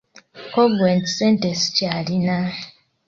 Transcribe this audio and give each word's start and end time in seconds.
Ko 0.53 0.61
ggwe 0.69 0.89
nti 0.97 1.07
Ssente 1.11 1.49
sikyalina. 1.61 2.37